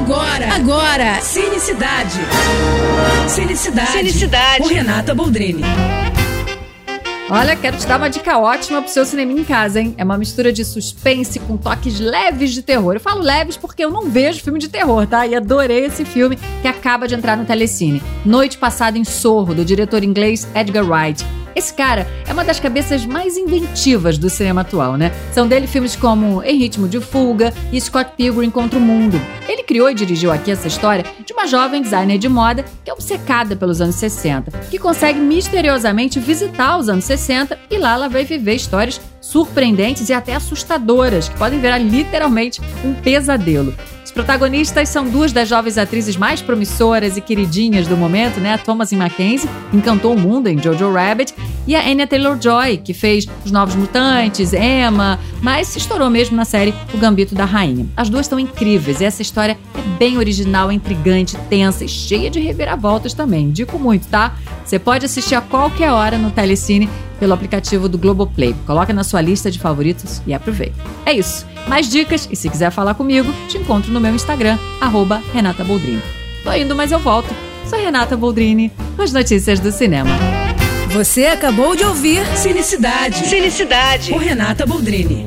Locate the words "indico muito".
63.44-64.08